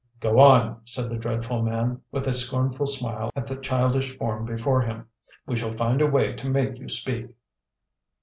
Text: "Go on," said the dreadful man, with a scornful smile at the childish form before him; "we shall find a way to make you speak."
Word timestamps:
"Go 0.19 0.39
on," 0.39 0.81
said 0.83 1.11
the 1.11 1.15
dreadful 1.17 1.61
man, 1.61 2.01
with 2.11 2.25
a 2.27 2.33
scornful 2.33 2.87
smile 2.87 3.29
at 3.35 3.45
the 3.45 3.55
childish 3.55 4.17
form 4.17 4.45
before 4.45 4.81
him; 4.81 5.05
"we 5.45 5.55
shall 5.55 5.69
find 5.69 6.01
a 6.01 6.07
way 6.07 6.33
to 6.33 6.49
make 6.49 6.79
you 6.79 6.89
speak." 6.89 7.29